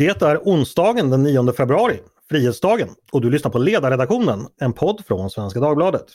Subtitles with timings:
[0.00, 5.30] Det är onsdagen den 9 februari, Frihetsdagen, och du lyssnar på Ledarredaktionen, en podd från
[5.30, 6.06] Svenska Dagbladet.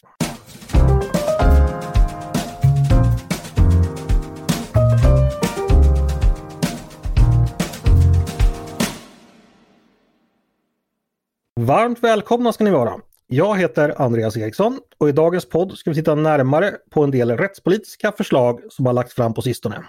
[11.59, 12.93] Varmt välkomna ska ni vara!
[13.27, 17.31] Jag heter Andreas Eriksson och i dagens podd ska vi titta närmare på en del
[17.31, 19.83] rättspolitiska förslag som har lagts fram på sistone.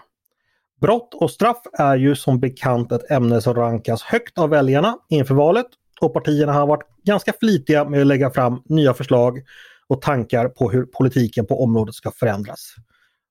[0.80, 5.34] Brott och straff är ju som bekant ett ämne som rankas högt av väljarna inför
[5.34, 5.66] valet
[6.00, 9.42] och partierna har varit ganska flitiga med att lägga fram nya förslag
[9.88, 12.74] och tankar på hur politiken på området ska förändras.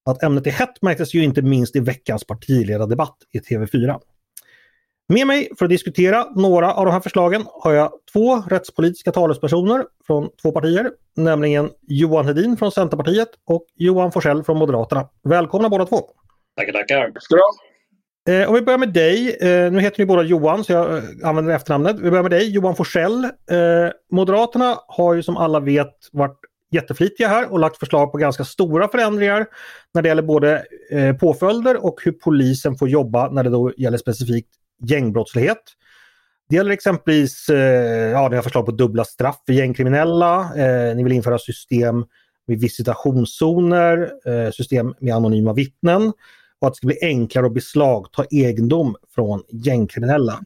[0.06, 4.00] Att ämnet är hett märktes ju inte minst i veckans partiledardebatt i TV4.
[5.08, 9.86] Med mig för att diskutera några av de här förslagen har jag två rättspolitiska talespersoner
[10.08, 15.10] från två partier, nämligen Johan Hedin från Centerpartiet och Johan Forsell från Moderaterna.
[15.24, 16.10] Välkomna båda två!
[16.56, 17.12] Tackar, tackar!
[18.30, 21.04] Eh, om vi börjar med dig, eh, nu heter ni båda Johan så jag eh,
[21.24, 22.00] använder efternamnet.
[22.00, 23.24] Vi börjar med dig, Johan Forsell.
[23.24, 23.32] Eh,
[24.12, 26.40] Moderaterna har ju som alla vet varit
[26.72, 29.46] jätteflitiga här och lagt förslag på ganska stora förändringar
[29.94, 33.98] när det gäller både eh, påföljder och hur polisen får jobba när det då gäller
[33.98, 34.50] specifikt
[34.84, 35.64] gängbrottslighet.
[36.50, 41.04] Det gäller exempelvis, eh, ja ni har förslag på dubbla straff för gängkriminella, eh, ni
[41.04, 42.06] vill införa system
[42.48, 46.14] med visitationszoner, eh, system med anonyma vittnen
[46.62, 50.40] och att det ska bli enklare att beslagta egendom från gängkriminella.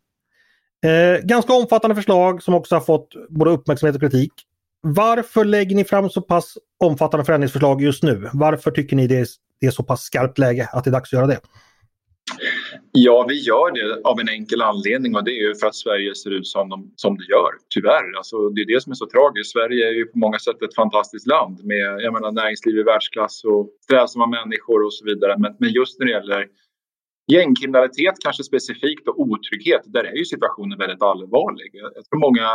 [0.86, 4.34] Eh, ganska omfattande förslag som också har fått både uppmärksamhet och kritik.
[4.82, 8.30] Varför lägger ni fram så pass omfattande förändringsförslag just nu?
[8.34, 9.28] Varför tycker ni det är,
[9.60, 11.40] det är så pass skarpt läge att det är dags att göra det?
[12.92, 16.16] Ja, vi gör det av en enkel anledning och det är ju för att Sverige
[16.16, 18.18] ser ut som, de, som det gör, tyvärr.
[18.18, 19.52] Alltså, det är det som är så tragiskt.
[19.52, 23.44] Sverige är ju på många sätt ett fantastiskt land med jag menar, näringsliv i världsklass
[23.44, 25.36] och strävsamma människor och så vidare.
[25.38, 26.48] Men, men just när det gäller
[27.32, 31.70] gängkriminalitet kanske specifikt och otrygghet, där är ju situationen väldigt allvarlig.
[31.74, 32.48] Jag tror många,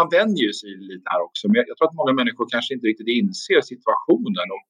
[0.00, 3.12] man vänjer sig lite här också, men jag tror att många människor kanske inte riktigt
[3.20, 4.62] inser situationen och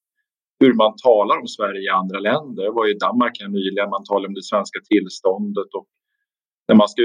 [0.60, 2.62] hur man talar om Sverige i andra länder.
[2.64, 5.86] Det var i Danmark här nyligen, man talar om det svenska tillståndet och
[6.68, 6.98] när man ska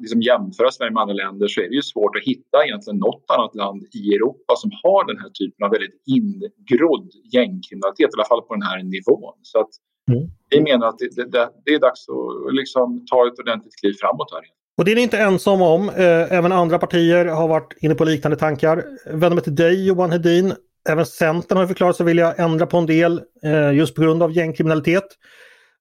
[0.00, 3.24] liksom jämföra Sverige med andra länder så är det ju svårt att hitta egentligen något
[3.36, 8.30] annat land i Europa som har den här typen av väldigt ingrodd gängkriminalitet, i alla
[8.32, 9.36] fall på den här nivån.
[9.42, 9.72] Så att
[10.12, 10.24] mm.
[10.50, 14.30] vi menar att det, det, det, är dags att liksom ta ett ordentligt kliv framåt
[14.34, 14.44] här.
[14.78, 15.82] Och det är ni inte ensam om.
[15.88, 18.84] Eh, även andra partier har varit inne på liknande tankar.
[19.06, 20.54] Vänder mig till dig Johan Hedin.
[20.90, 24.32] Även Centern har förklarat sig vilja ändra på en del eh, just på grund av
[24.32, 25.04] gängkriminalitet.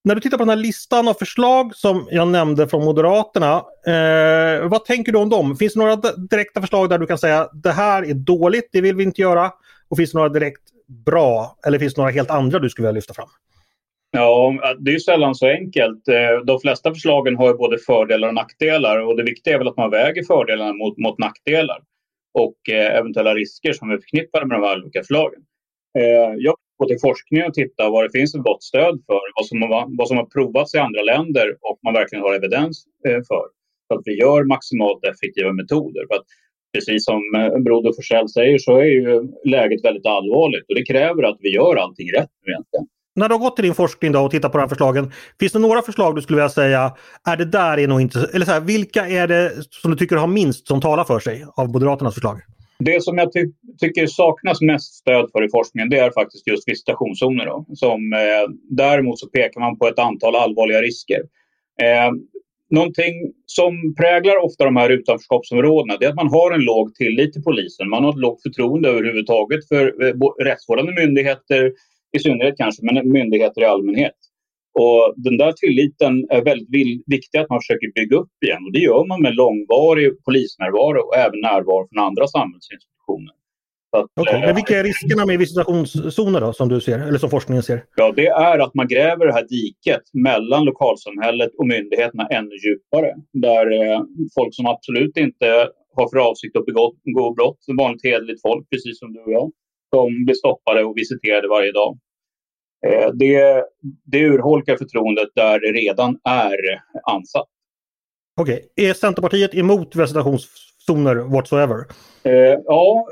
[0.04, 3.56] När du tittar på den här listan av förslag som jag nämnde från Moderaterna,
[3.88, 5.56] eh, vad tänker du om dem?
[5.56, 8.96] Finns det några direkta förslag där du kan säga det här är dåligt, det vill
[8.96, 9.52] vi inte göra?
[9.90, 10.62] Och finns det några direkt
[11.06, 13.30] bra eller finns det några helt andra du skulle vilja lyfta fram?
[14.12, 16.08] Ja, det är sällan så enkelt.
[16.08, 19.78] Eh, de flesta förslagen har både fördelar och nackdelar och det viktiga är väl att
[19.78, 21.80] man väger fördelarna mot, mot nackdelar
[22.46, 25.42] och eh, eventuella risker som är förknippade med de här olika förslagen.
[26.00, 29.46] Eh, jag går till forskningen och tittar vad det finns ett gott stöd för, vad
[29.46, 33.22] som, har, vad som har provats i andra länder och man verkligen har evidens eh,
[33.30, 33.46] för.
[33.88, 36.04] Så att vi gör maximalt effektiva metoder.
[36.08, 36.28] För att,
[36.74, 37.22] precis som
[37.66, 41.76] Broder Forsell säger så är ju läget väldigt allvarligt och det kräver att vi gör
[41.76, 44.62] allting rätt egentligen när du har gått till din forskning då och tittat på de
[44.62, 46.96] här förslagen, finns det några förslag du skulle vilja säga,
[47.28, 50.16] är det där är nog inte, eller så här, vilka är det som du tycker
[50.16, 52.42] har minst som talar för sig av Moderaternas förslag?
[52.80, 56.68] Det som jag ty tycker saknas mest stöd för i forskningen det är faktiskt just
[56.68, 57.46] visitationszoner.
[57.46, 61.20] Då, som, eh, däremot så pekar man på ett antal allvarliga risker.
[61.82, 62.12] Eh,
[62.70, 63.14] någonting
[63.46, 67.44] som präglar ofta de här utanförskapsområdena det är att man har en låg tillit till
[67.44, 67.90] polisen.
[67.90, 71.72] Man har ett lågt förtroende överhuvudtaget för eh, rättsvårdande myndigheter,
[72.18, 74.16] i synnerhet kanske, men myndigheter i allmänhet.
[74.80, 78.64] Och den där tilliten är väldigt viktig att man försöker bygga upp igen.
[78.66, 83.34] Och det gör man med långvarig polisnärvaro och även närvaro från andra samhällsinstitutioner.
[83.92, 84.40] Att, okay.
[84.40, 87.84] Men vilka är riskerna med visitationszoner då, som du ser, eller som forskningen ser?
[87.96, 93.16] Ja, det är att man gräver det här diket mellan lokalsamhället och myndigheterna ännu djupare.
[93.34, 94.02] Där eh,
[94.36, 99.00] folk som absolut inte har för avsikt att begå, begå brott, vanligt hederligt folk, precis
[99.00, 99.52] som du och jag,
[99.96, 101.98] som blir stoppade och visiterade varje dag.
[102.88, 103.64] Eh, det,
[104.06, 106.58] det urholkar förtroendet där det redan är
[107.04, 107.48] ansatt.
[108.42, 108.90] Okej, okay.
[108.90, 111.86] är Centerpartiet emot visitationszoner whatsoever?
[112.24, 113.08] Eh, ja,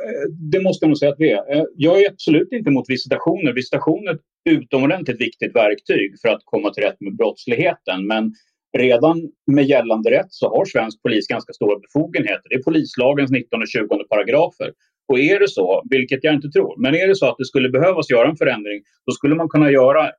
[0.52, 1.58] det måste jag nog säga att vi är.
[1.58, 3.54] Eh, jag är absolut inte emot visitationer.
[3.54, 8.08] Visitation är ett utomordentligt viktigt verktyg för att komma till rätta med brottsligheten.
[8.08, 8.34] Men
[8.78, 12.50] redan med gällande rätt så har svensk polis ganska stora befogenheter.
[12.50, 14.72] Det är polislagens 19 och 20 paragrafer.
[15.08, 17.70] Och är det så, vilket jag inte tror, men är det så att det skulle
[17.70, 20.12] behövas göra en förändring, då skulle man kunna göra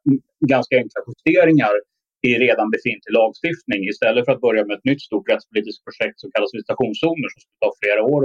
[0.47, 1.75] ganska enkla justeringar
[2.23, 6.31] i redan befintlig lagstiftning istället för att börja med ett nytt stort rättspolitiskt projekt som
[6.31, 8.21] kallas visitationszoner som skulle ta flera år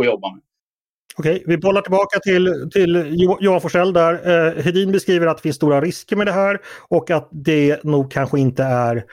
[0.00, 0.42] att jobba med.
[1.16, 4.12] Okej, vi bollar tillbaka till, till Johan Forsell där.
[4.12, 8.12] Eh, Hedin beskriver att det finns stora risker med det här och att det nog
[8.12, 9.04] kanske inte är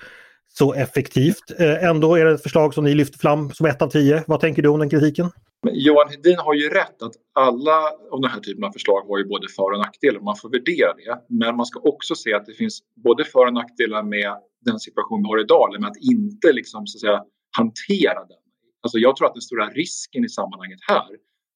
[0.48, 1.60] så effektivt.
[1.60, 4.24] Eh, ändå är det ett förslag som ni lyfter fram som ett av tio.
[4.28, 5.30] Vad tänker du om den kritiken?
[5.64, 9.18] Men Johan Hedin har ju rätt att alla av den här typen av förslag har
[9.18, 10.20] ju både för och nackdelar.
[10.20, 11.22] Man får värdera det.
[11.30, 14.32] Men man ska också se att det finns både för och nackdelar med
[14.66, 15.70] den situation vi har idag.
[15.70, 17.24] Eller Med att inte liksom, så att säga,
[17.58, 18.44] hantera den.
[18.82, 21.10] Alltså jag tror att den stora risken i sammanhanget här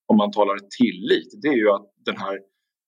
[0.08, 2.40] om man talar tillit, det är ju att, den här,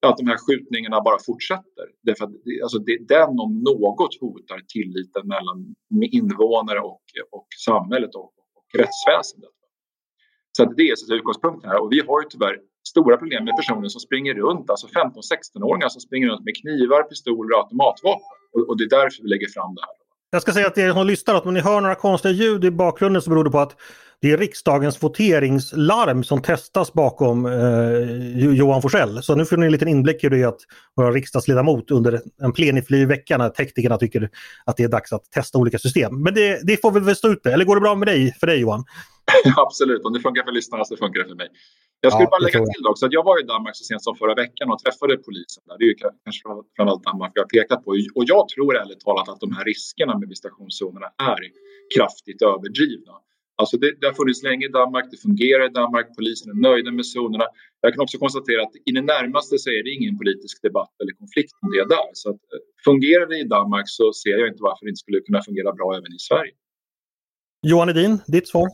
[0.07, 1.85] att de här skjutningarna bara fortsätter.
[2.03, 2.31] Därför att,
[2.63, 5.75] alltså det, den om något hotar tilliten mellan
[6.11, 7.01] invånare och,
[7.31, 8.23] och samhället och,
[8.57, 9.55] och rättsväsendet.
[10.55, 12.55] Så att det är så utgångspunkten här och vi har ju tyvärr
[12.93, 17.51] stora problem med personer som springer runt, alltså 15-16-åringar som springer runt med knivar, pistoler
[17.55, 18.27] och automatvapen.
[18.53, 20.04] Och, och det är därför vi lägger fram det här.
[20.31, 22.71] Jag ska säga att er som lyssnar, att om ni hör några konstiga ljud i
[22.71, 23.75] bakgrunden så beror det på att
[24.21, 29.23] det är riksdagens voteringslarm som testas bakom eh, Johan Forsell.
[29.23, 30.59] Så nu får ni en liten inblick i det att
[30.93, 34.29] vara riksdagsledamot under en plenifri vecka när teknikerna tycker
[34.65, 36.21] att det är dags att testa olika system.
[36.23, 37.53] Men det, det får vi väl stå ut med.
[37.53, 38.83] Eller går det bra med dig, för dig Johan?
[39.55, 41.47] Absolut, om det funkar för lyssnarna så funkar det för mig.
[42.01, 44.15] Jag skulle ja, bara lägga till också att jag var i Danmark så sent som
[44.15, 45.75] förra veckan och träffade polisen där.
[45.77, 46.41] Det är ju kanske
[46.75, 47.89] framförallt Danmark vi har pekat på.
[48.17, 51.39] Och jag tror ärligt talat att de här riskerna med visitationszonerna är
[51.95, 53.15] kraftigt överdrivna.
[53.57, 56.91] Alltså det, det har funnits länge i Danmark, det fungerar i Danmark, polisen är nöjda
[56.91, 57.45] med zonerna.
[57.81, 61.13] Jag kan också konstatera att i det närmaste så är det ingen politisk debatt eller
[61.21, 62.09] konflikt om det där.
[62.13, 65.19] Så att, eh, fungerar det i Danmark så ser jag inte varför det inte skulle
[65.27, 66.53] kunna fungera bra även i Sverige.
[67.69, 68.67] Johan Edin, ditt svar?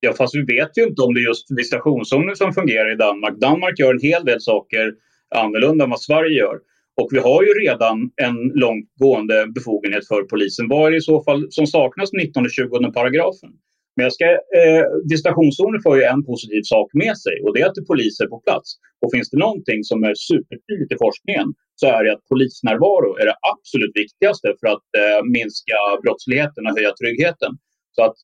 [0.00, 3.34] Ja, fast vi vet ju inte om det är just visitationszoner som fungerar i Danmark.
[3.40, 4.94] Danmark gör en hel del saker
[5.34, 6.56] annorlunda än vad Sverige gör.
[7.00, 10.68] Och vi har ju redan en långtgående befogenhet för polisen.
[10.68, 13.50] Vad är det i så fall som saknas 19 och 20 paragrafen?
[13.96, 14.24] Men jag ska,
[14.60, 17.92] eh, visitationszoner får ju en positiv sak med sig och det är att det är
[17.94, 18.68] poliser på plats.
[19.02, 21.48] Och finns det någonting som är supertydligt i forskningen
[21.80, 26.74] så är det att polisnärvaro är det absolut viktigaste för att eh, minska brottsligheten och
[26.76, 27.52] höja tryggheten.
[27.96, 28.16] Så att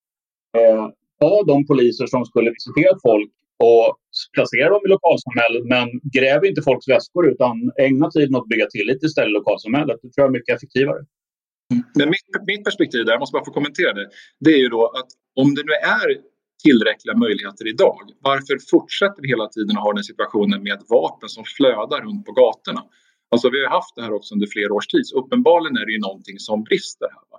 [0.59, 0.85] eh,
[1.21, 3.97] ta de poliser som skulle visitera folk och
[4.35, 5.87] placera dem i lokalsamhället men
[6.17, 9.97] gräv inte folks väskor utan ägna tiden åt att bygga tillit istället i lokalsamhället.
[10.03, 11.01] Det tror jag är mycket effektivare.
[11.73, 11.85] Mm.
[11.99, 14.09] Men mitt, mitt perspektiv där, jag måste bara få kommentera det,
[14.45, 15.11] det är ju då att
[15.43, 16.09] om det nu är
[16.65, 21.45] tillräckliga möjligheter idag, varför fortsätter vi hela tiden att ha den situationen med vapen som
[21.57, 22.83] flödar runt på gatorna?
[23.31, 25.93] Alltså vi har haft det här också under flera års tid, så uppenbarligen är det
[25.93, 27.25] ju någonting som brister här.
[27.31, 27.39] Va?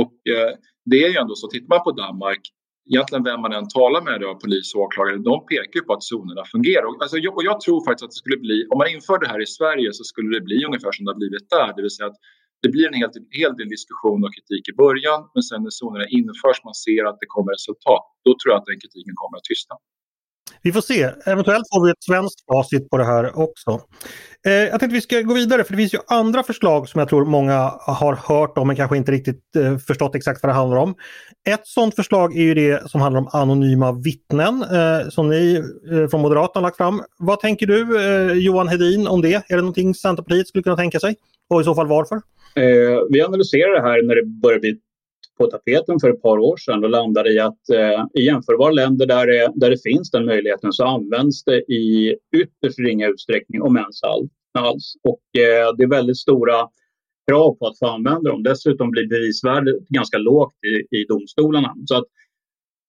[0.00, 0.52] Och eh,
[0.84, 2.40] det är ju ändå så, tittar man på Danmark,
[2.90, 6.04] egentligen vem man än talar med, då, polis och åklagare, de pekar ju på att
[6.10, 6.84] zonerna fungerar.
[6.88, 9.32] Och, alltså, jag, och jag tror faktiskt att det skulle bli, om man införde det
[9.34, 11.96] här i Sverige så skulle det bli ungefär som det har blivit där, det vill
[11.98, 12.20] säga att
[12.62, 13.10] det blir en hel,
[13.40, 17.18] hel del diskussion och kritik i början men sen när zonerna införs man ser att
[17.22, 19.74] det kommer resultat, då tror jag att den kritiken kommer att tystna.
[20.62, 21.10] Vi får se.
[21.26, 23.80] Eventuellt får vi ett svenskt facit på det här också.
[24.46, 27.08] Eh, jag tänkte vi ska gå vidare för det finns ju andra förslag som jag
[27.08, 30.76] tror många har hört om men kanske inte riktigt eh, förstått exakt vad det handlar
[30.76, 30.94] om.
[31.48, 35.62] Ett sådant förslag är ju det som handlar om anonyma vittnen eh, som ni
[35.92, 37.02] eh, från Moderaterna lagt fram.
[37.18, 39.34] Vad tänker du eh, Johan Hedin om det?
[39.34, 41.16] Är det någonting Centerpartiet skulle kunna tänka sig?
[41.50, 42.16] Och i så fall varför?
[42.56, 44.78] Eh, vi analyserade det här när det började bli
[45.40, 49.06] på tapeten för ett par år sedan och landade i att eh, i jämförbara länder
[49.06, 53.76] där det, där det finns den möjligheten så används det i ytterst ringa utsträckning, om
[53.76, 54.94] ens alls.
[55.02, 56.68] Och eh, det är väldigt stora
[57.30, 58.42] krav på att få använda dem.
[58.42, 61.74] Dessutom blir bevisvärdet ganska lågt i, i domstolarna.
[61.86, 62.08] Så att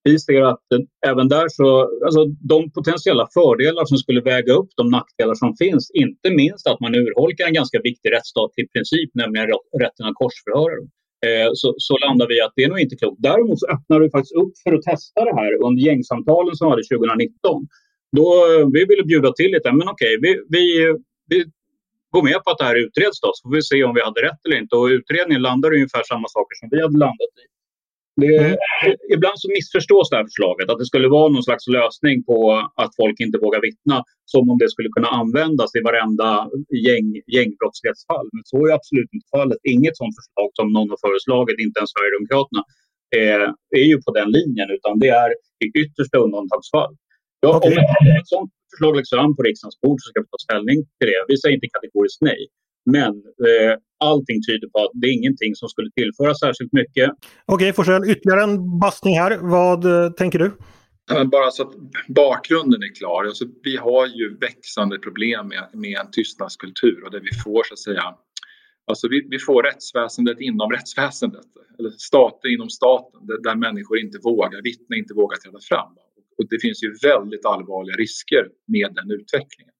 [0.03, 1.67] vi ser att eh, även där så,
[2.05, 6.79] alltså de potentiella fördelar som skulle väga upp de nackdelar som finns, inte minst att
[6.79, 9.47] man urholkar en ganska viktig rättsstat i princip, nämligen
[9.83, 10.89] rätten att korsförhöra dem.
[11.27, 13.21] Eh, så, så landar vi att det är nog inte klokt.
[13.29, 16.71] Däremot så öppnar vi faktiskt upp för att testa det här under gängsamtalen som vi
[16.71, 17.67] hade 2019.
[18.17, 20.63] Då, eh, vi ville bjuda till lite, men okej, vi, vi,
[21.31, 21.37] vi
[22.13, 24.21] går med på att det här utreds då, så får vi se om vi hade
[24.27, 24.75] rätt eller inte.
[24.75, 27.45] Och utredningen landar i ungefär samma saker som vi hade landat i.
[28.15, 28.57] Det, mm.
[29.15, 32.37] Ibland så missförstås det här förslaget, att det skulle vara någon slags lösning på
[32.81, 33.97] att folk inte vågar vittna,
[34.33, 36.29] som om det skulle kunna användas i varenda
[36.87, 38.27] gäng, gängbrottslighetsfall.
[38.33, 39.59] Men så är absolut inte fallet.
[39.75, 42.61] Inget sådant förslag som någon har föreslagit, inte ens Sverigedemokraterna,
[43.27, 43.39] är,
[43.81, 45.29] är ju på den linjen, utan det är
[45.63, 46.93] i yttersta undantagsfall.
[47.43, 47.71] Ja, okay.
[47.71, 51.07] Om ett sådant förslag läggs fram på riksdagens bord så ska vi ta ställning till
[51.11, 51.19] det.
[51.31, 52.41] Vi säger inte kategoriskt nej.
[52.85, 53.13] Men
[53.47, 57.09] eh, allting tyder på att det är ingenting som skulle tillföra särskilt mycket.
[57.09, 59.37] Okej, okay, Forsell, ytterligare en bastning här.
[59.41, 60.51] Vad eh, tänker du?
[61.31, 61.73] Bara så att
[62.07, 63.25] bakgrunden är klar.
[63.25, 67.73] Alltså, vi har ju växande problem med, med en tystnadskultur och där vi får så
[67.73, 68.15] att säga
[68.91, 74.17] Alltså vi, vi får rättsväsendet inom rättsväsendet, eller stater inom staten där, där människor inte
[74.23, 75.91] vågar vittna, inte vågar träda fram.
[76.37, 79.73] Och det finns ju väldigt allvarliga risker med den utvecklingen.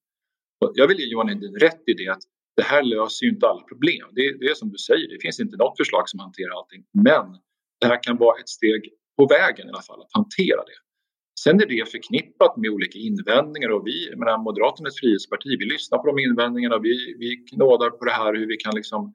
[0.61, 2.23] Och jag vill ge Johan Hedin rätt i det att
[2.55, 4.05] det här löser ju inte alla problem.
[4.11, 6.83] Det, det är som du säger, det finns inte något förslag som hanterar allting.
[7.07, 7.25] Men
[7.81, 8.81] det här kan vara ett steg
[9.17, 10.79] på vägen i alla fall, att hantera det.
[11.43, 15.49] Sen är det förknippat med olika invändningar och vi, jag menar, Moderaterna är ett frihetsparti,
[15.59, 19.13] vi lyssnar på de invändningarna, vi, vi knådar på det här hur vi kan liksom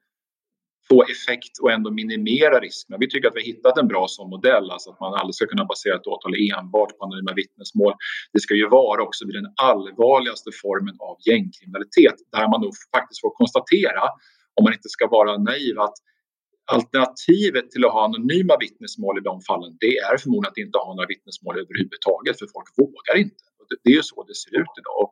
[0.89, 2.97] få effekt och ändå minimera riskerna.
[2.99, 5.45] Vi tycker att vi har hittat en bra sån modell, alltså att man aldrig ska
[5.45, 7.93] kunna basera ett åtal enbart på anonyma vittnesmål.
[8.33, 13.21] Det ska ju vara också vid den allvarligaste formen av gängkriminalitet där man nog faktiskt
[13.21, 14.03] får konstatera,
[14.57, 15.97] om man inte ska vara naiv, att
[16.71, 20.93] alternativet till att ha anonyma vittnesmål i de fallen det är förmodligen att inte ha
[20.95, 23.43] några vittnesmål överhuvudtaget för folk vågar inte.
[23.83, 25.03] Det är ju så det ser ut idag.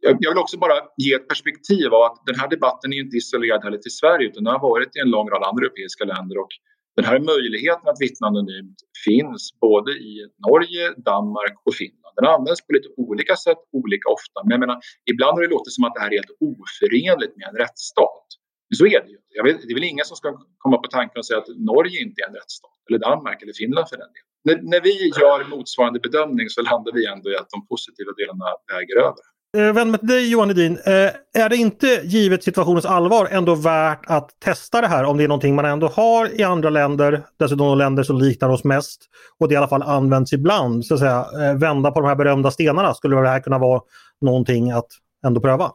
[0.00, 3.64] Jag vill också bara ge ett perspektiv av att den här debatten är inte isolerad
[3.64, 6.52] heller till Sverige utan den har varit i en lång rad andra europeiska länder och
[6.98, 10.12] den här möjligheten att vittna anonymt finns både i
[10.48, 12.12] Norge, Danmark och Finland.
[12.18, 14.38] Den används på lite olika sätt, olika ofta.
[14.44, 14.78] Men jag menar,
[15.12, 18.26] ibland har det låtit som att det här är helt oförenligt med en rättsstat.
[18.68, 19.20] Men så är det ju.
[19.38, 20.28] Jag vet, det är väl ingen som ska
[20.64, 23.86] komma på tanken och säga att Norge inte är en rättsstat, eller Danmark eller Finland
[23.90, 24.28] för den delen.
[24.46, 28.48] När, när vi gör motsvarande bedömning så landar vi ändå i att de positiva delarna
[28.72, 29.24] väger över.
[29.56, 30.72] Eh, vänd mig till dig Johan Edin.
[30.86, 35.24] Eh, är det inte givet situationens allvar ändå värt att testa det här om det
[35.24, 39.00] är någonting man ändå har i andra länder, dessutom de länder som liknar oss mest
[39.38, 42.16] och det i alla fall används ibland, så att säga, eh, vända på de här
[42.16, 42.94] berömda stenarna.
[42.94, 43.80] Skulle det här kunna vara
[44.20, 44.88] någonting att
[45.26, 45.72] ändå pröva?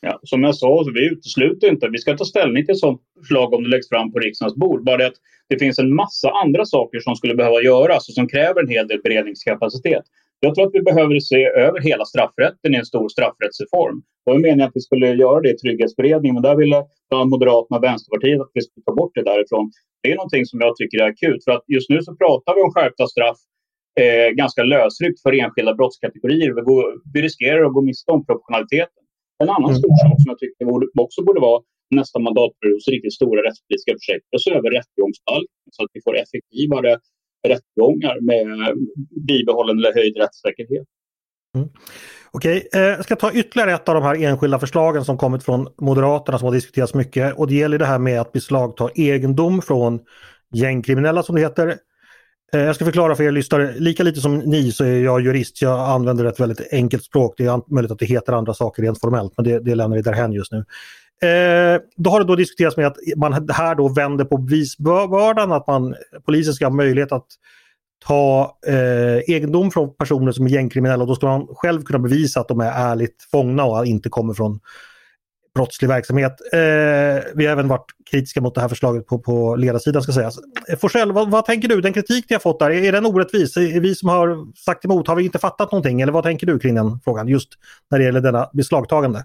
[0.00, 3.54] Ja, som jag sa, vi utesluter inte, vi ska ta ställning till ett sådant förslag
[3.54, 4.84] om det läggs fram på riksdagens bord.
[4.84, 5.14] Bara det att
[5.48, 8.88] det finns en massa andra saker som skulle behöva göras och som kräver en hel
[8.88, 10.02] del beredningskapacitet.
[10.46, 13.96] Jag tror att vi behöver se över hela straffrätten i en stor straffrättsreform.
[14.24, 16.78] Det var meningen att vi skulle göra det i trygghetsberedningen, men där ville
[17.32, 19.64] Moderaterna och Vänsterpartiet att vi skulle ta bort det därifrån.
[20.02, 22.60] Det är någonting som jag tycker är akut, för att just nu så pratar vi
[22.66, 23.38] om skärpta straff
[24.02, 26.50] eh, ganska lösryckt för enskilda brottskategorier.
[26.58, 26.84] Vi, går,
[27.14, 29.02] vi riskerar att gå miste om proportionaliteten.
[29.42, 29.80] En annan mm.
[29.82, 30.64] stor sak som jag tycker
[31.04, 31.58] också borde vara
[32.00, 36.90] nästa mandatperiods riktigt stora rättspolitiska projekt, att se över rättegångsbalken så att vi får effektivare
[37.48, 38.76] rättegångar med
[39.26, 40.86] bibehållen eller höjd rättssäkerhet.
[41.56, 41.68] Mm.
[42.30, 42.82] Okej, okay.
[42.82, 46.46] Jag ska ta ytterligare ett av de här enskilda förslagen som kommit från Moderaterna som
[46.46, 50.00] har diskuterats mycket och det gäller det här med att beslagta egendom från
[50.52, 51.78] gängkriminella som det heter.
[52.52, 55.62] Eh, jag ska förklara för er lyssnare, lika lite som ni så är jag jurist,
[55.62, 57.34] jag använder ett väldigt enkelt språk.
[57.36, 60.02] Det är möjligt att det heter andra saker rent formellt men det, det lämnar vi
[60.02, 60.64] därhen just nu.
[61.22, 65.66] Eh, då har det då diskuterats med att man här då vänder på bevisbördan, att
[65.66, 65.94] man,
[66.26, 67.26] polisen ska ha möjlighet att
[68.04, 72.40] ta eh, egendom från personer som är gängkriminella och då ska man själv kunna bevisa
[72.40, 74.60] att de är ärligt fångna och inte kommer från
[75.54, 76.32] brottslig verksamhet.
[76.52, 80.38] Eh, vi har även varit kritiska mot det här förslaget på, på ledarsidan ska sägas.
[80.68, 81.80] Eh, Forsell, vad, vad, tänker du?
[81.80, 83.56] Den kritik ni har fått där, är, är den orättvis?
[83.56, 86.00] Är vi som har sagt emot, har vi inte fattat någonting?
[86.00, 87.48] Eller vad tänker du kring den frågan just
[87.90, 89.24] när det gäller denna beslagtagande?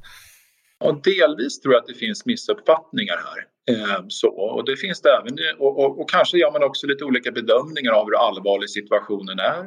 [0.85, 3.39] Och delvis tror jag att det finns missuppfattningar här.
[3.71, 7.05] Eh, så, och det finns det även, och, och, och, kanske gör man också lite
[7.05, 9.59] olika bedömningar av hur allvarlig situationen är.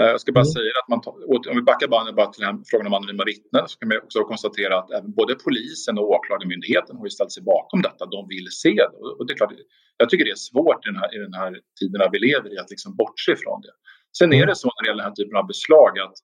[0.00, 0.56] Eh, jag ska bara mm.
[0.56, 1.00] säga att man,
[1.50, 4.78] om vi backar bandet bara till frågan om anonyma vittnen så kan man också konstatera
[4.78, 8.06] att även både polisen och åklagarmyndigheten har ställt sig bakom detta.
[8.06, 8.90] De vill se det.
[9.18, 9.52] Och det är klart,
[9.96, 12.58] jag tycker det är svårt i den här, i den här tiden vi lever i
[12.58, 13.74] att liksom bortse från det.
[14.18, 14.48] Sen är mm.
[14.48, 16.16] det så när det gäller den här typen av beslag att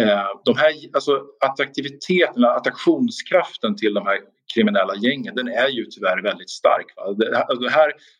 [0.00, 4.18] Eh, de här, alltså attraktiviteten, attraktionskraften till de här
[4.54, 6.86] kriminella gängen, den är ju tyvärr väldigt stark.
[6.96, 7.12] Va?
[7.12, 7.68] Det, här, alltså,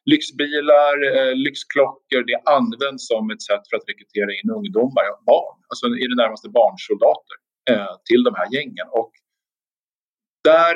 [0.04, 5.87] lyxbilar, eh, lyxklockor, det används som ett sätt för att rekrytera in ungdomar, barn, alltså
[6.02, 7.37] i det närmaste barnsoldater
[7.71, 8.88] eh, till de här gängen.
[9.00, 9.12] Och
[10.45, 10.75] där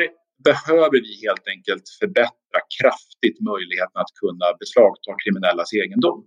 [0.48, 6.20] behöver vi helt enkelt förbättra kraftigt möjligheten att kunna beslagta kriminellas egendom.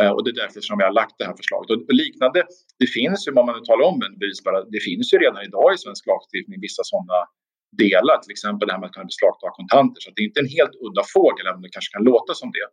[0.00, 1.68] Eh, och det är därför som vi har lagt det här förslaget.
[1.70, 2.38] Och liknande,
[2.82, 5.68] det finns ju, om man nu talar om en bevisbara, det finns ju redan idag
[5.74, 7.18] i svensk lagstiftning vissa sådana
[7.82, 10.00] delar, till exempel det här med att kunna beslagta kontanter.
[10.02, 12.50] Så det är inte en helt udda fågel, även om det kanske kan låta som
[12.58, 12.68] det.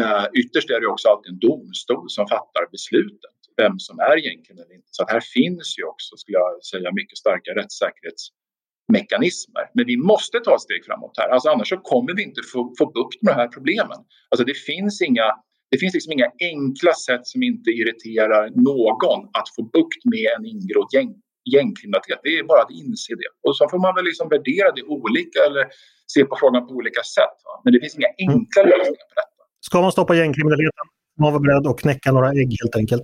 [0.00, 4.66] Uh, ytterst är det också alltid en domstol som fattar beslutet, vem som är gängkriminell
[4.66, 4.92] eller inte.
[4.98, 9.64] Så här finns ju också, skulle jag säga, mycket starka rättssäkerhetsmekanismer.
[9.76, 12.74] Men vi måste ta ett steg framåt här, alltså annars så kommer vi inte få,
[12.78, 13.98] få bukt med de här problemen.
[14.30, 15.28] Alltså det finns inga
[15.72, 20.44] det finns liksom inga enkla sätt som inte irriterar någon att få bukt med en
[20.52, 21.10] ingrodd gäng,
[21.54, 22.20] gängkriminalitet.
[22.26, 23.30] Det är bara att inse det.
[23.46, 25.64] Och så får man väl liksom värdera det olika eller
[26.14, 27.36] se på frågan på olika sätt.
[27.46, 27.54] Va?
[27.64, 29.42] Men det finns inga enkla lösningar på detta.
[29.68, 30.86] Ska man stoppa gängkriminaliteten
[31.20, 33.02] man var beredd att knäcka några ägg helt enkelt.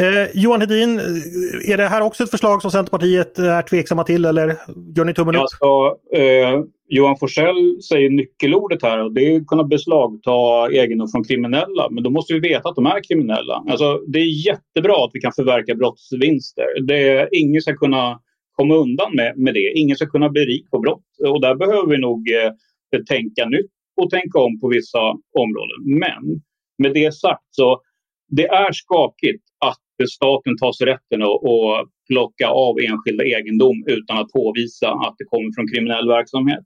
[0.00, 4.04] Eh, Johan Hedin, eh, är det här också ett förslag som Centerpartiet eh, är tveksamma
[4.04, 4.56] till eller
[4.96, 5.40] gör ni tummen upp?
[5.40, 10.30] Alltså, eh, Johan Forsell säger nyckelordet här och det är att kunna beslagta
[10.72, 11.90] egendom från kriminella.
[11.90, 13.64] Men då måste vi veta att de är kriminella.
[13.68, 16.86] Alltså, det är jättebra att vi kan förverka brottsvinster.
[16.86, 18.20] Det, ingen ska kunna
[18.52, 19.72] komma undan med, med det.
[19.78, 21.04] Ingen ska kunna bli rik på brott.
[21.28, 24.98] Och där behöver vi nog eh, tänka nytt och tänka om på vissa
[25.44, 25.80] områden.
[25.84, 26.40] Men
[26.78, 27.80] med det sagt så
[28.28, 34.32] det är skakigt att staten tar sig rätten att, plocka av enskilda egendom utan att
[34.32, 36.64] påvisa att det kommer från kriminell verksamhet.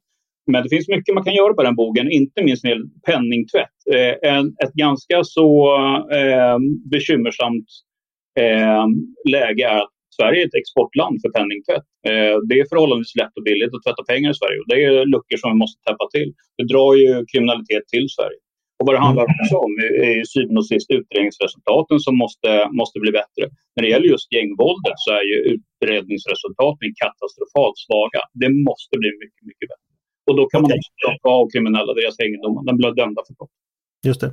[0.53, 3.79] Men det finns mycket man kan göra på den bogen, inte minst med penningtvätt.
[3.95, 5.49] Eh, en, ett ganska så
[6.19, 6.59] eh,
[6.91, 7.69] bekymmersamt
[8.41, 8.87] eh,
[9.31, 11.89] läge är att Sverige är ett exportland för penningtvätt.
[12.11, 15.07] Eh, det är förhållandevis lätt och billigt att tvätta pengar i Sverige och det är
[15.15, 16.31] luckor som vi måste täppa till.
[16.59, 18.41] Det drar ju kriminalitet till Sverige.
[18.81, 19.37] Och vad det handlar mm.
[19.41, 19.73] också om
[20.09, 23.45] är ju syvende och sist utredningsresultaten som måste, måste bli bättre.
[23.75, 28.21] När det gäller just gängvåldet så är ju utredningsresultaten katastrofalt svaga.
[28.43, 29.91] Det måste bli mycket, mycket bättre.
[30.29, 30.63] Och då kan okay.
[30.65, 32.61] man också plocka av kriminella deras egendomar.
[32.69, 33.57] De blir dömda för brott.
[34.03, 34.33] Just det.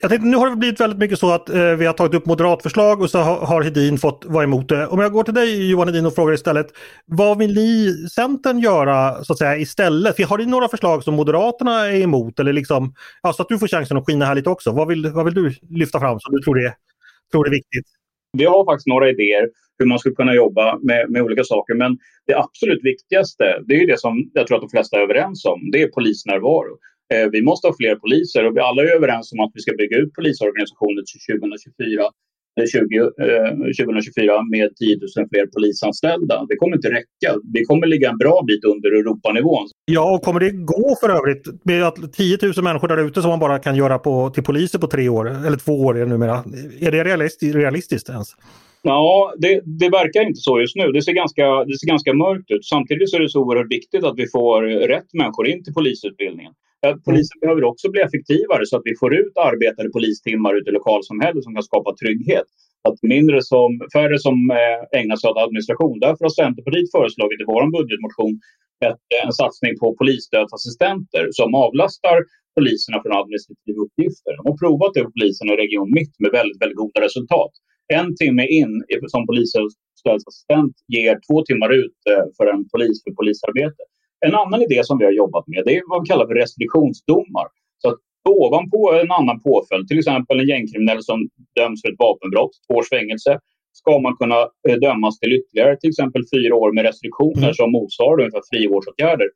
[0.00, 2.26] Jag tänkte, nu har det blivit väldigt mycket så att eh, vi har tagit upp
[2.26, 4.86] moderatförslag och så har, har Hedin fått vara emot det.
[4.86, 6.66] Om jag går till dig Johan Hedin och frågar istället,
[7.06, 10.28] vad vill ni Centern göra så att säga istället?
[10.28, 12.40] Har ni några förslag som Moderaterna är emot?
[12.40, 14.72] Eller liksom, ja, så att du får chansen att skina här lite också.
[14.72, 16.74] Vad vill, vad vill du lyfta fram som du tror är,
[17.32, 17.86] tror är viktigt?
[18.38, 21.74] Vi har faktiskt några idéer hur man skulle kunna jobba med, med olika saker.
[21.74, 25.44] Men det absolut viktigaste, det är det som jag tror att de flesta är överens
[25.44, 26.78] om, det är polisnärvaro.
[27.12, 29.72] Eh, vi måste ha fler poliser och vi alla är överens om att vi ska
[29.82, 32.10] bygga ut polisorganisationen till 2024.
[32.72, 36.46] 20, eh, 2024 med 10 000 fler polisanställda.
[36.48, 37.30] Det kommer inte räcka.
[37.52, 39.66] Vi kommer ligga en bra bit under Europanivån.
[39.84, 43.30] Ja, och kommer det gå för övrigt med att 10 000 människor där ute som
[43.30, 46.44] man bara kan göra på, till poliser på tre år, eller två år numera.
[46.80, 48.28] Är det realistiskt, realistiskt ens?
[48.82, 50.92] Ja, det, det, verkar inte så just nu.
[50.92, 52.64] Det ser, ganska, det ser ganska mörkt ut.
[52.64, 56.52] Samtidigt är det så oerhört viktigt att vi får rätt människor in till polisutbildningen.
[57.06, 61.44] Polisen behöver också bli effektivare så att vi får ut arbetade polistimmar ute i lokalsamhället
[61.44, 62.48] som kan skapa trygghet.
[62.88, 65.96] Att mindre som, färre som eh, ägnar sig åt administration.
[66.06, 68.34] Därför har Centerpartiet föreslagit i vår budgetmotion
[68.86, 72.16] ett, en satsning på polisstödsassistenter som avlastar
[72.58, 74.32] poliserna från administrativa uppgifter.
[74.38, 77.52] De har provat det på polisen i Region Mitt med väldigt, väldigt goda resultat.
[77.98, 78.72] En timme in
[79.12, 83.82] som polisstödsassistent ger två timmar ut eh, för en polis för polisarbete.
[84.26, 87.46] En annan idé som vi har jobbat med det är vad vi kallar för restriktionsdomar.
[87.82, 91.18] Så att ovanpå en annan påföljd, till exempel en gängkriminell som
[91.58, 93.38] döms för ett vapenbrott, två års fängelse,
[93.72, 97.54] ska man kunna eh, dömas till ytterligare till exempel fyra år med restriktioner mm.
[97.54, 99.28] som motsvarar ungefär frivårdsåtgärder.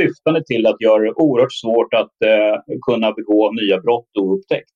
[0.00, 2.54] Syftande till att göra det oerhört svårt att eh,
[2.86, 4.74] kunna begå nya brott oupptäckt.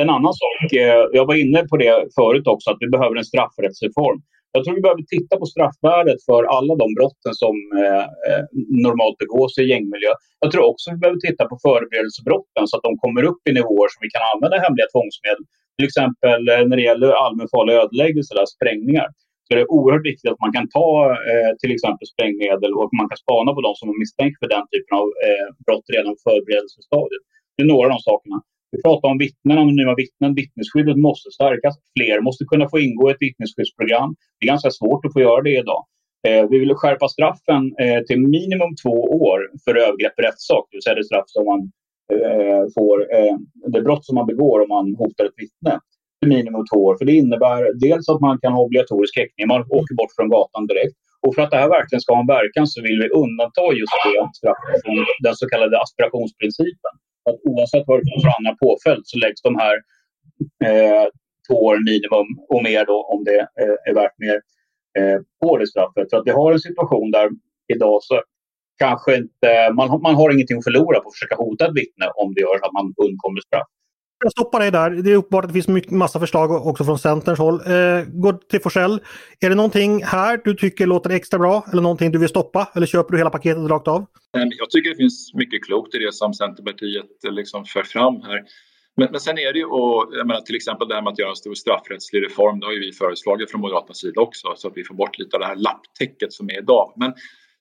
[0.00, 3.24] En annan sak, eh, jag var inne på det förut också, att vi behöver en
[3.24, 4.20] straffrättsreform.
[4.56, 8.44] Jag tror vi behöver titta på straffvärdet för alla de brotten som eh, eh,
[8.86, 10.12] normalt begås i gängmiljö.
[10.44, 13.88] Jag tror också vi behöver titta på förberedelsebrotten så att de kommer upp i nivåer
[13.92, 15.44] som vi kan använda hemliga tvångsmedel.
[15.76, 19.08] Till exempel eh, när det gäller allmänfarlig ödeläggelse, där, sprängningar.
[19.44, 20.88] Så det är oerhört viktigt att man kan ta
[21.30, 24.66] eh, till exempel sprängmedel och man kan spana på de som är misstänkta för den
[24.72, 27.24] typen av eh, brott redan på förberedelsestadiet.
[27.54, 28.38] Det är några av de sakerna.
[28.76, 30.34] Vi pratar om vittnen, anonyma vittnen.
[30.34, 31.74] Vittnesskyddet måste stärkas.
[31.96, 34.10] Fler måste kunna få ingå i ett vittnesskyddsprogram.
[34.36, 35.82] Det är ganska svårt att få göra det idag.
[36.28, 38.96] Eh, vi vill skärpa straffen eh, till minimum två
[39.28, 41.60] år för övergrepp i rättssak, det vill säga det straff som man
[42.14, 43.36] eh, får, eh,
[43.74, 45.74] det brott som man begår om man hotar ett vittne.
[46.20, 46.94] Till minimum två år.
[46.98, 50.66] För det innebär dels att man kan ha obligatorisk häktning, man åker bort från gatan
[50.66, 50.96] direkt.
[51.24, 53.94] Och för att det här verkligen ska ha en verkan så vill vi undanta just
[54.04, 56.94] det straffet från den så kallade aspirationsprincipen.
[57.26, 59.76] Att oavsett vad det är för annan påföljd så läggs de här
[60.64, 61.06] eh,
[61.48, 64.40] två år minimum och mer då om det eh, är värt mer
[64.98, 66.10] eh, på det straffet.
[66.10, 67.28] För att vi har en situation där
[67.74, 68.22] idag så
[68.78, 72.34] kanske inte, man, man har ingenting att förlora på att försöka hota ett vittne om
[72.34, 73.68] det gör att man undkommer straff.
[74.24, 74.90] Jag stoppar dig där.
[74.90, 77.54] Det är uppenbart att det finns mycket, massa förslag också från Centerns håll.
[77.54, 79.00] Eh, gå till Forsell.
[79.40, 82.68] Är det någonting här du tycker låter extra bra eller någonting du vill stoppa?
[82.74, 84.06] Eller köper du hela paketet rakt av?
[84.32, 88.42] Jag tycker det finns mycket klokt i det som Centerpartiet eh, liksom för fram här.
[88.96, 91.18] Men, men sen är det ju, och, jag menar, till exempel det här med att
[91.18, 92.60] göra en stor straffrättslig reform.
[92.60, 95.36] Det har ju vi föreslagit från Moderaternas sida också så att vi får bort lite
[95.36, 96.92] av det här lapptäcket som är idag.
[96.96, 97.14] Men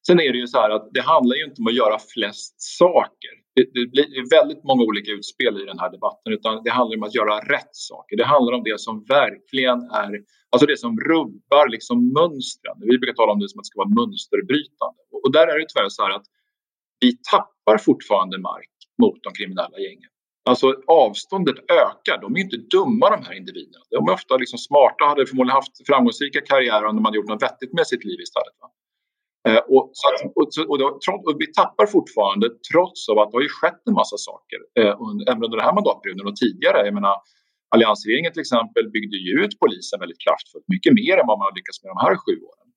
[0.07, 2.61] sen är det ju så här att det handlar ju inte om att göra flest
[2.61, 6.97] saker det, det blir väldigt många olika utspel i den här debatten utan det handlar
[6.97, 8.17] om att göra rätt saker.
[8.17, 10.11] Det handlar om det som verkligen är,
[10.51, 12.75] alltså det som rubbar liksom mönstren.
[12.91, 15.01] Vi brukar tala om det som att det ska vara mönsterbrytande.
[15.23, 16.27] Och, där är det tyvärr så här att
[16.99, 20.11] vi tappar fortfarande mark mot de kriminella gängen.
[20.49, 22.17] Alltså avståndet ökar.
[22.21, 23.83] De är inte dumma de här individerna.
[23.89, 27.31] De är ofta liksom smarta och hade förmodligen haft framgångsrika karriärer om de hade gjort
[27.33, 28.55] något vettigt med sitt liv istället.
[29.47, 30.85] Eh, och, så att, och, och, då,
[31.27, 34.93] och, vi tappar fortfarande trots av att det har ju skett en massa saker eh,
[35.05, 36.79] under, även under den här mandatperioden och tidigare.
[36.89, 37.15] Jag menar,
[37.73, 41.55] alliansregeringen till exempel byggde ju ut polisen väldigt kraftfullt, mycket mer än vad man har
[41.59, 42.67] lyckats med de här sju åren.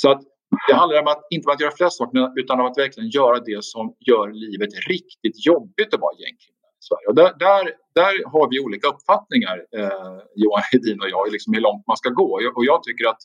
[0.00, 0.22] Så att
[0.68, 3.38] det handlar om att, inte om att göra flest saker utan om att verkligen göra
[3.50, 7.06] det som gör livet riktigt jobbigt att vara gängkriminell i Sverige.
[7.10, 7.62] Och där, där,
[7.98, 12.10] där har vi olika uppfattningar, eh, Johan Hedin och jag, liksom hur långt man ska
[12.22, 12.30] gå.
[12.56, 13.22] Och jag tycker att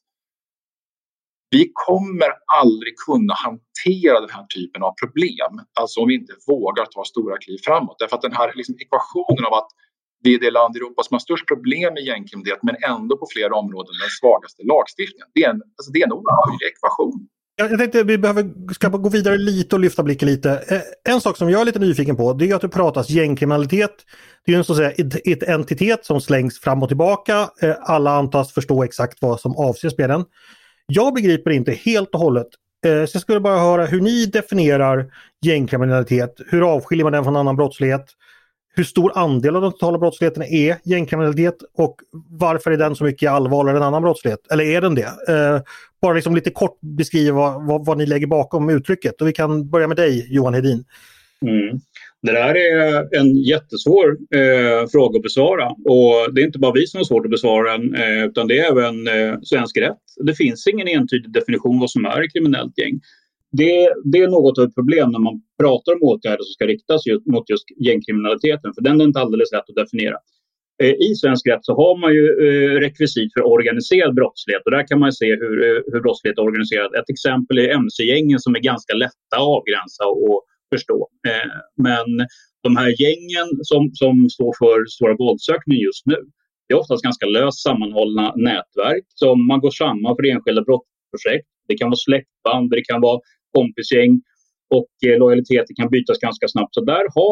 [1.56, 2.30] vi kommer
[2.62, 7.38] aldrig kunna hantera den här typen av problem, alltså om vi inte vågar ta stora
[7.44, 7.96] kliv framåt.
[8.00, 9.70] Därför att den här liksom ekvationen av att
[10.24, 13.28] vi är det land i Europa som har störst problem med gängkriminalitet men ändå på
[13.34, 15.28] flera områden den svagaste lagstiftningen.
[15.34, 17.28] Det är en, alltså det är en omöjlig ekvation.
[17.56, 20.52] Jag tänkte vi behöver, ska gå vidare lite och lyfta blicken lite.
[20.52, 23.96] Eh, en sak som jag är lite nyfiken på det är att det pratas gängkriminalitet.
[24.46, 24.92] Det är en så att säga
[25.26, 27.50] ett entitet som slängs fram och tillbaka.
[27.62, 30.26] Eh, alla antas förstå exakt vad som avses med den.
[30.88, 32.48] Jag begriper inte helt och hållet.
[32.86, 35.14] Eh, så jag skulle bara höra hur ni definierar
[35.46, 36.42] gängkriminalitet.
[36.48, 38.06] Hur avskiljer man den från annan brottslighet?
[38.76, 41.96] hur stor andel av den totala brottsligheten är gängkriminalitet och
[42.30, 44.52] varför är den så mycket allvarligare än annan brottslighet?
[44.52, 45.30] Eller är den det?
[45.30, 45.62] Eh,
[46.02, 49.88] bara liksom lite kort beskriva vad, vad, ni lägger bakom uttrycket och vi kan börja
[49.88, 50.84] med dig Johan Hedin.
[51.46, 51.80] Mm.
[52.22, 56.88] Det där är en jättesvår eh, fråga att besvara och det är inte bara vi
[56.88, 60.04] som har svårt att besvara den eh, utan det är även eh, svensk rätt.
[60.26, 63.00] Det finns ingen entydig definition vad som är ett kriminellt gäng
[63.52, 67.06] det, det, är något av ett problem när man pratar om åtgärder som ska riktas
[67.06, 70.18] just, mot just gängkriminaliteten, för den är inte alldeles lätt att definiera.
[70.84, 74.88] Eh, I svensk rätt så har man ju eh, rekvisit för organiserad brottslighet och där
[74.88, 76.96] kan man se hur, eh, hur brottslighet är organiserad.
[76.96, 80.40] Ett exempel är mc-gängen som är ganska lätta att avgränsa och
[80.74, 81.00] förstå.
[81.28, 81.52] Eh,
[81.88, 82.10] men
[82.66, 86.20] de här gängen som, som står för stora våldsökningen just nu,
[86.66, 91.48] det är oftast ganska löst sammanhållna nätverk som man går samman för enskilda brottsprojekt.
[91.68, 93.20] Det kan vara släktband, det kan vara
[93.58, 94.12] kompisgäng
[94.78, 96.74] och eh, lojaliteten kan bytas ganska snabbt.
[96.78, 97.32] Så där har,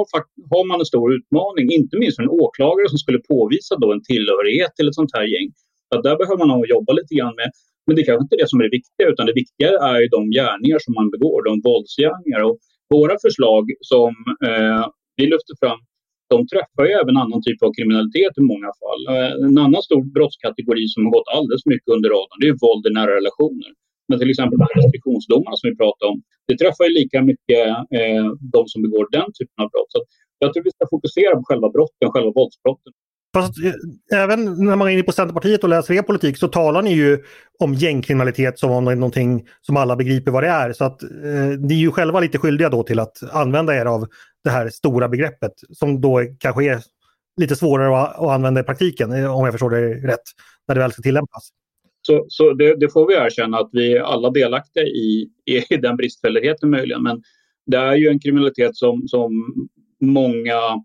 [0.54, 4.04] har man en stor utmaning, inte minst för en åklagare som skulle påvisa då en
[4.12, 5.49] tillhörighet till ett sånt här gäng.
[5.89, 7.49] Så där behöver man nog jobba lite grann med.
[7.86, 10.08] Men det är kanske inte det som är det viktiga, utan det viktiga är ju
[10.17, 12.41] de gärningar som man begår, de våldsgärningar.
[12.47, 12.58] Och
[12.95, 14.12] våra förslag som
[14.47, 14.84] eh,
[15.17, 15.80] vi lyfter fram,
[16.34, 19.02] de träffar ju även annan typ av kriminalitet i många fall.
[19.13, 22.84] Eh, en annan stor brottskategori som har gått alldeles mycket under radarn, det är våld
[22.89, 23.71] i nära relationer.
[24.10, 27.63] Men till exempel de restriktionsdomarna som vi pratar om, det träffar ju lika mycket
[27.99, 28.25] eh,
[28.56, 29.91] de som begår den typen av brott.
[29.93, 29.99] Så
[30.43, 32.93] jag tror vi ska fokusera på själva brotten, själva våldsbrotten.
[33.34, 36.82] Fast eh, även när man är inne på Centerpartiet och läser er politik så talar
[36.82, 37.24] ni ju
[37.60, 40.74] om gängkriminalitet som om det är någonting som alla begriper vad det är.
[40.74, 44.08] Så att eh, ni är ju själva lite skyldiga då till att använda er av
[44.44, 46.80] det här stora begreppet som då kanske är
[47.42, 50.24] lite svårare att, att använda i praktiken eh, om jag förstår det rätt,
[50.68, 51.50] när det väl ska tillämpas.
[52.02, 55.98] Så, så det, det, får vi erkänna att vi är alla delaktiga i, i den
[55.98, 57.04] bristfälligheten möjligen.
[57.04, 57.24] Men
[57.65, 59.54] det är ju en kriminalitet som, som
[60.02, 60.84] många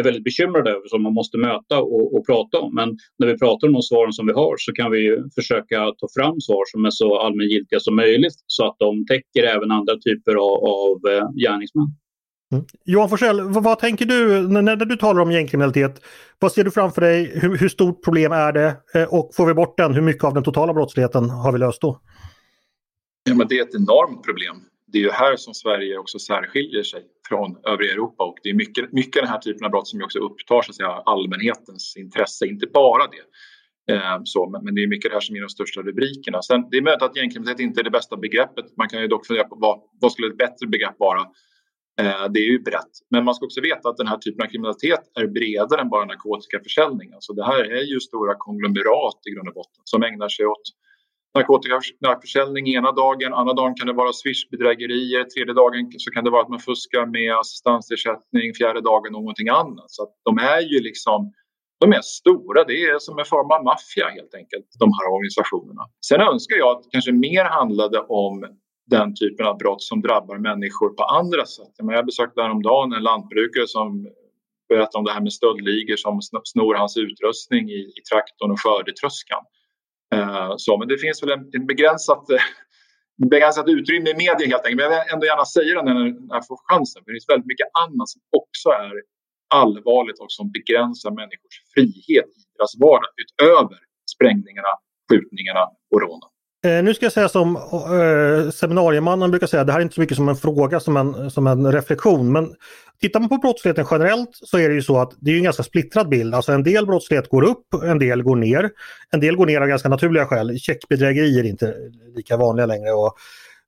[0.00, 2.74] är väldigt bekymrade över som man måste möta och, och, prata om.
[2.74, 6.06] Men när vi pratar om de svaren som vi har så kan vi försöka ta
[6.16, 10.34] fram svar som är så allmängiltiga som möjligt så att de täcker även andra typer
[10.34, 11.88] av, av eh, gärningsmän.
[12.52, 12.64] Mm.
[12.84, 16.02] Johan Forsell, vad, vad, tänker du när, när, du talar om gängkriminalitet?
[16.38, 17.32] Vad ser du framför dig?
[17.34, 18.76] Hur, hur, stort problem är det?
[18.94, 21.80] Eh, och får vi bort den, hur mycket av den totala brottsligheten har vi löst
[21.80, 22.00] då?
[23.24, 24.56] Ja, men det är ett enormt problem.
[24.86, 28.54] Det är ju här som Sverige också särskiljer sig från övriga Europa och det är
[28.54, 32.46] mycket, mycket den här typen av brott som också upptar så att säga, allmänhetens intresse,
[32.46, 33.24] inte bara det.
[33.94, 36.42] Eh, så, men, men, det är mycket det här som ger de största rubrikerna.
[36.42, 38.76] Sen, det är möjligt att gängkriminalitet inte är det bästa begreppet.
[38.76, 41.20] Man kan ju dock fundera på vad, vad skulle ett bättre begrepp vara?
[42.00, 42.94] Eh, det är ju brett.
[43.10, 46.04] Men man ska också veta att den här typen av kriminalitet är bredare än bara
[46.04, 47.12] narkotikaförsäljning.
[47.12, 50.66] Alltså det här är ju stora konglomerat i grund och botten som ägnar sig åt
[51.34, 56.42] narkotikaförsäljning ena dagen, andra dagen kan det vara swishbedrägerier, tredje dagen så kan det vara
[56.42, 59.90] att man fuskar med assistansersättning, fjärde dagen någonting annat.
[59.90, 61.32] Så de är ju liksom
[61.80, 65.82] de är stora, det är som en form av maffia helt enkelt, de här organisationerna.
[66.08, 68.34] Sen önskar jag att kanske mer handlade om
[68.86, 71.74] den typen av brott som drabbar människor på andra sätt.
[71.76, 74.08] Jag besökte häromdagen en lantbrukare som
[74.68, 79.42] berättade om det här med stöldligor som snor hans utrustning i, i traktorn och skördetröskan.
[80.14, 82.42] Eh, så, men det finns väl en, en begränsat, eh,
[83.32, 84.76] begränsat utrymme i media helt enkelt.
[84.76, 85.94] Men jag vill ändå gärna säga det när,
[86.28, 86.98] när jag får chansen.
[87.02, 88.92] För det finns väldigt mycket annat som också är
[89.54, 93.78] allvarligt och som begränsar människors frihet i deras vardag utöver
[94.14, 94.72] sprängningarna,
[95.08, 96.30] skjutningarna och rånen.
[96.64, 100.00] Eh, nu ska jag säga som eh, seminariemannen brukar säga, det här är inte så
[100.00, 102.32] mycket som en fråga som en, som en reflektion.
[102.32, 102.54] Men
[103.00, 105.62] tittar man på brottsligheten generellt så är det ju så att det är en ganska
[105.62, 106.34] splittrad bild.
[106.34, 108.70] Alltså en del brottslighet går upp, en del går ner.
[109.10, 110.58] En del går ner av ganska naturliga skäl.
[110.58, 111.74] Checkbedrägerier är inte
[112.16, 112.92] lika vanliga längre.
[112.92, 113.16] Och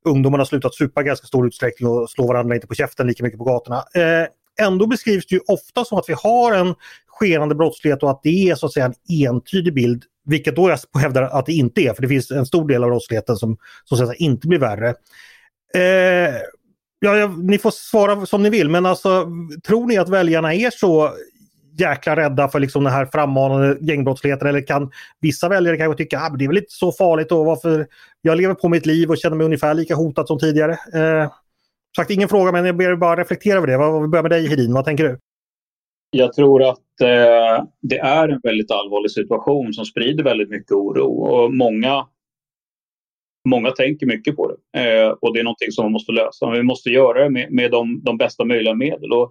[0.04, 3.24] ungdomarna har slutat supa i ganska stor utsträckning och slår varandra inte på käften lika
[3.24, 3.76] mycket på gatorna.
[3.76, 6.74] Eh, ändå beskrivs det ju ofta som att vi har en
[7.06, 11.00] skenande brottslighet och att det är så att säga en entydig bild vilket då jag
[11.00, 13.98] hävdar att det inte är, för det finns en stor del av brottsligheten som, som
[13.98, 14.94] så inte blir värre.
[15.74, 16.34] Eh,
[16.98, 19.28] ja, ja, ni får svara som ni vill, men alltså
[19.66, 21.10] tror ni att väljarna är så
[21.78, 26.32] jäkla rädda för liksom den här frammanande gängbrottsligheten eller kan vissa väljare kanske tycka att
[26.32, 27.86] ah, det är väl inte så farligt och varför
[28.22, 30.72] jag lever på mitt liv och känner mig ungefär lika hotad som tidigare.
[30.72, 31.32] Eh,
[31.96, 34.02] sagt ingen fråga men jag ber bara reflektera över det.
[34.02, 35.18] Vi börjar med dig Hedin, vad tänker du?
[36.14, 41.06] Jag tror att eh, det är en väldigt allvarlig situation som sprider väldigt mycket oro
[41.06, 42.06] och många,
[43.48, 44.80] många tänker mycket på det.
[44.80, 46.46] Eh, och det är någonting som man måste lösa.
[46.46, 49.12] Men vi måste göra det med, med de, de bästa möjliga medel.
[49.12, 49.30] Och,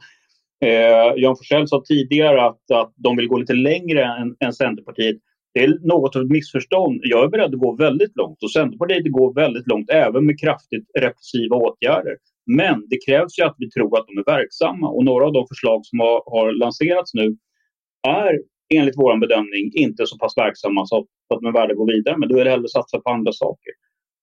[0.68, 5.18] eh, Jan Forssell sa tidigare att, att de vill gå lite längre än, än Centerpartiet.
[5.54, 7.00] Det är något av ett missförstånd.
[7.04, 10.86] Jag är beredd att gå väldigt långt och Centerpartiet går väldigt långt även med kraftigt
[11.00, 12.18] repressiva åtgärder.
[12.46, 15.48] Men det krävs ju att vi tror att de är verksamma och några av de
[15.48, 17.38] förslag som har, har lanserats nu
[18.08, 18.40] är
[18.74, 22.18] enligt vår bedömning inte så pass verksamma så att de är värda att gå vidare
[22.18, 23.74] Men Då är det hellre att satsa på andra saker.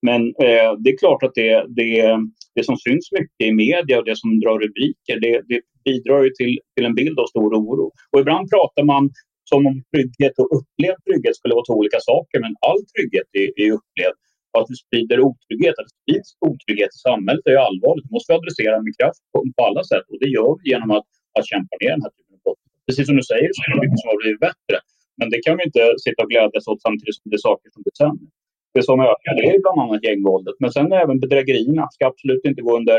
[0.03, 2.19] Men eh, det är klart att det, det,
[2.55, 6.31] det som syns mycket i media och det som drar rubriker det, det bidrar ju
[6.31, 7.93] till, till en bild av stor oro.
[8.13, 9.11] Och ibland pratar man
[9.51, 13.49] som om trygghet och upplevd trygghet skulle vara två olika saker men all trygghet är,
[13.63, 14.21] är upplevd
[14.59, 18.05] att vi sprider otrygghet, att det sprids otrygghet i samhället är ju allvarligt.
[18.09, 20.91] Det måste vi adressera med kraft på, på alla sätt och det gör vi genom
[20.99, 21.09] att,
[21.39, 22.63] att kämpa ner den här typen av brott.
[22.87, 24.77] Precis som du säger så är det mycket som har blivit bättre.
[25.19, 27.81] Men det kan vi inte sitta och glädjas åt samtidigt som det är saker som
[27.85, 28.27] blir sämre.
[28.75, 30.57] Det som ökar det är bland annat gängvåldet.
[30.63, 32.99] Men sen även bedrägerierna ska absolut inte gå under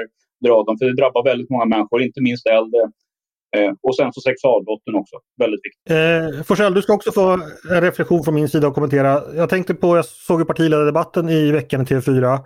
[0.52, 2.82] radarn för det drabbar väldigt många människor, inte minst äldre
[3.58, 5.92] Eh, och sen så sexualbrotten också, väldigt viktigt.
[5.92, 7.30] Eh, Forsell, du ska också få
[7.72, 9.22] en reflektion från min sida och kommentera.
[9.36, 12.40] Jag tänkte på, jag såg ju partiledardebatten i veckan i TV4.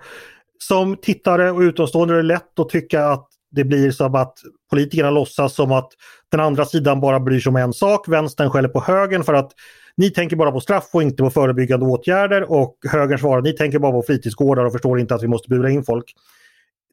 [0.59, 4.33] Som tittare och utomstående är det lätt att tycka att det blir som att
[4.69, 5.89] politikerna låtsas som att
[6.31, 8.07] den andra sidan bara bryr sig om en sak.
[8.07, 9.51] Vänstern skäller på högern för att
[9.97, 13.79] ni tänker bara på straff och inte på förebyggande åtgärder och högern svarar ni tänker
[13.79, 16.05] bara på fritidsgårdar och förstår inte att vi måste bura in folk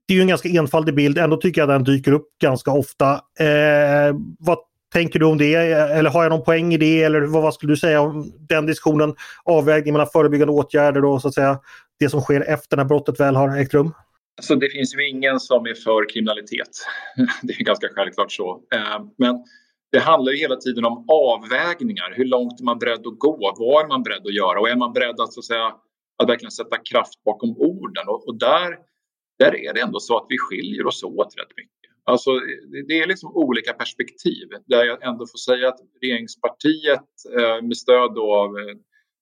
[0.08, 3.12] det är ju en ganska enfaldig bild, ändå tycker jag den dyker upp ganska ofta.
[3.38, 4.58] Eh, vad
[4.92, 5.54] tänker du om det?
[5.54, 7.02] Eller har jag någon poäng i det?
[7.02, 9.14] Eller vad, vad skulle du säga om den diskussionen?
[9.44, 11.58] Avvägning mellan förebyggande åtgärder och så att säga
[11.98, 13.92] det som sker efter när brottet väl har ägt rum?
[14.42, 16.68] Så det finns ju ingen som är för kriminalitet.
[17.42, 18.62] Det är ganska självklart så.
[18.74, 19.44] Eh, men
[19.92, 22.12] det handlar ju hela tiden om avvägningar.
[22.16, 23.54] Hur långt är man beredd att gå?
[23.58, 24.60] Vad är man beredd att göra?
[24.60, 25.66] Och är man beredd att, så att, säga,
[26.22, 28.08] att verkligen sätta kraft bakom orden?
[28.08, 28.76] Och, och där
[29.40, 31.90] där är det ändå så att vi skiljer oss åt rätt mycket.
[32.04, 32.30] Alltså,
[32.88, 38.14] det är liksom olika perspektiv där jag ändå får säga att regeringspartiet eh, med stöd
[38.18, 38.74] av eh,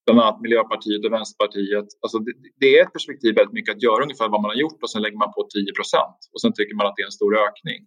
[0.04, 1.88] bland annat Miljöpartiet och Vänsterpartiet.
[2.02, 4.82] Alltså det, det, är ett perspektiv väldigt mycket att göra ungefär vad man har gjort
[4.82, 7.20] och sen lägger man på 10 procent och sen tycker man att det är en
[7.20, 7.80] stor ökning.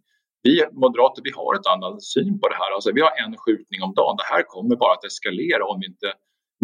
[0.43, 2.71] Vi moderater vi har ett annat syn på det här.
[2.75, 4.15] Alltså vi har en skjutning om dagen.
[4.21, 6.07] Det här kommer bara att eskalera om vi inte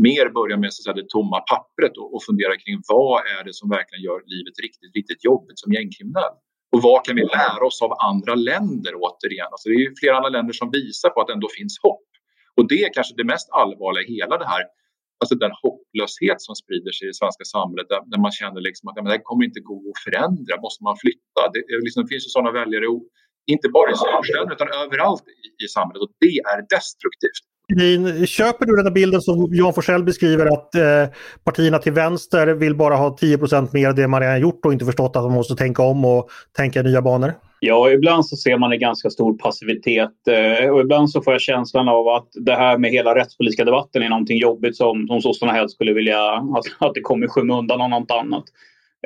[0.05, 3.53] mer börja med så säga, det tomma pappret och, och fundera kring vad är det
[3.59, 6.35] som verkligen gör livet riktigt, riktigt jobbigt som gängkriminell?
[6.73, 9.49] Och vad kan vi lära oss av andra länder återigen?
[9.53, 12.09] Alltså det är ju flera andra länder som visar på att det ändå finns hopp.
[12.57, 14.63] Och det är kanske det mest allvarliga i hela det här.
[15.19, 18.83] Alltså den hopplöshet som sprider sig i det svenska samhället där, där man känner liksom
[18.87, 20.53] att ja, men det kommer inte gå att förändra.
[20.65, 21.41] Måste man flytta?
[21.53, 22.87] Det, liksom, det finns ju sådana väljare,
[23.53, 27.45] inte bara i storstäderna utan överallt i, i samhället och det är destruktivt.
[28.27, 32.75] Köper du den här bilden som Johan Forsell beskriver att eh, partierna till vänster vill
[32.75, 35.55] bara ha 10% mer av det man redan gjort och inte förstått att man måste
[35.55, 37.33] tänka om och tänka i nya banor?
[37.59, 41.41] Ja, ibland så ser man en ganska stor passivitet eh, och ibland så får jag
[41.41, 45.51] känslan av att det här med hela rättspolitiska debatten är någonting jobbigt som, som sossarna
[45.51, 48.43] helst skulle vilja att, att det kommer skymundan av något annat.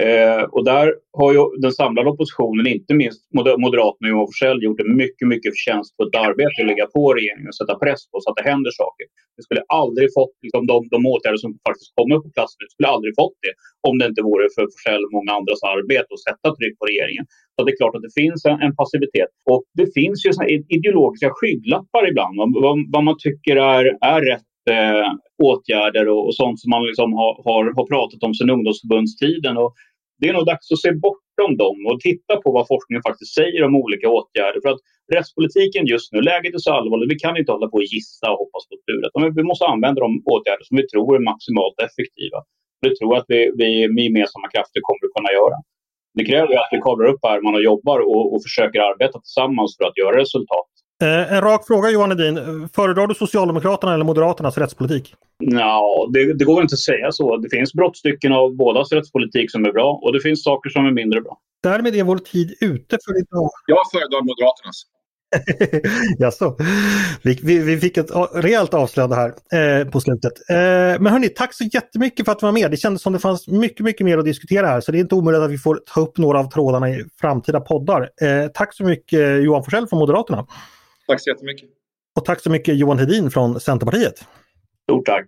[0.06, 0.88] Eh, och där
[1.20, 3.22] har ju den samlade oppositionen, inte minst
[3.64, 7.60] Moderaterna och Johan Forssell, gjort ett mycket, mycket förtjänstfullt arbete att lägga på regeringen och
[7.62, 9.06] sätta press på så att det händer saker.
[9.38, 12.90] Vi skulle aldrig fått, liksom, de, de åtgärder som faktiskt kommer på plats nu, skulle
[12.96, 13.54] aldrig fått det
[13.90, 17.26] om det inte vore för Forssell och många andras arbete att sätta tryck på regeringen.
[17.54, 19.32] Så det är klart att det finns en, en passivitet.
[19.52, 22.34] Och det finns ju såna ideologiska skygglappar ibland,
[22.66, 25.10] vad, vad man tycker är, är rätt eh,
[25.50, 29.58] åtgärder och, och, sånt som man liksom har, har, har pratat om sedan ungdomsförbundstiden.
[29.58, 29.71] Och
[30.19, 33.62] det är nog dags att se bortom dem och titta på vad forskningen faktiskt säger
[33.67, 34.60] om olika åtgärder.
[34.63, 34.82] För att
[35.15, 38.39] rättspolitiken just nu, läget är så allvarligt, vi kan inte hålla på och gissa och
[38.43, 39.02] hoppas på tur.
[39.39, 42.39] Vi måste använda de åtgärder som vi tror är maximalt effektiva.
[42.84, 45.58] Det tror jag att vi, vi med gemensamma krafter kommer att kunna göra.
[46.17, 49.86] Det kräver att vi kavlar upp ärmarna och jobbar och, och försöker arbeta tillsammans för
[49.88, 50.71] att göra resultat.
[51.02, 52.70] Eh, en rak fråga Johan Edin.
[52.76, 55.16] Föredrar du Socialdemokraterna eller Moderaternas rättspolitik?
[55.40, 57.38] Ja, det, det går inte att säga så.
[57.38, 60.92] Det finns brottstycken av bådas rättspolitik som är bra och det finns saker som är
[60.92, 61.38] mindre bra.
[61.64, 63.50] Därmed är vår tid ute för idag.
[63.68, 64.84] Jag föredrar Moderaternas.
[66.20, 66.58] Jaså?
[67.22, 69.34] Vi, vi, vi, fick ett rejält avslöjande här
[69.82, 70.34] eh, på slutet.
[70.50, 72.72] Eh, men hörni, tack så jättemycket för att du var med.
[72.72, 75.16] Det kändes som det fanns mycket, mycket mer att diskutera här så det är inte
[75.16, 78.02] omöjligt att vi får ta upp några av trådarna i framtida poddar.
[78.02, 80.48] Eh, tack så mycket Johan Forsell från Moderaterna.
[81.12, 81.69] Tack så jättemycket.
[82.15, 84.13] Och tack så mycket Johan Hedin från Centerpartiet.
[84.84, 85.28] Stort tack.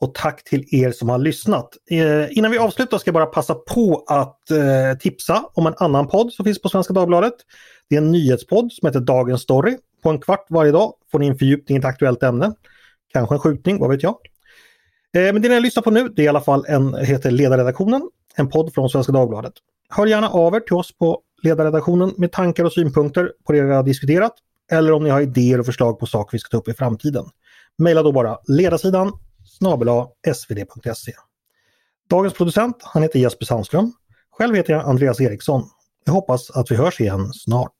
[0.00, 1.76] Och tack till er som har lyssnat.
[1.90, 6.08] Eh, innan vi avslutar ska jag bara passa på att eh, tipsa om en annan
[6.08, 7.34] podd som finns på Svenska Dagbladet.
[7.90, 9.76] Det är en nyhetspodd som heter Dagens Story.
[10.02, 12.52] På en kvart varje dag får ni en fördjupning i ett aktuellt ämne.
[13.12, 14.16] Kanske en skjutning, vad vet jag.
[15.16, 18.10] Eh, men det ni lyssnar på nu det är i alla fall en, heter Ledarredaktionen,
[18.36, 19.54] en podd från Svenska Dagbladet.
[19.88, 23.72] Hör gärna av er till oss på ledarredaktionen med tankar och synpunkter på det vi
[23.72, 24.32] har diskuterat
[24.70, 27.24] eller om ni har idéer och förslag på saker vi ska ta upp i framtiden.
[27.78, 29.12] Maila då bara ledarsidan
[29.44, 29.88] snabel
[30.34, 31.12] svd.se.
[32.10, 33.92] Dagens producent, han heter Jesper Sandström.
[34.30, 35.70] Själv heter jag Andreas Eriksson.
[36.04, 37.72] Jag hoppas att vi hörs igen snart.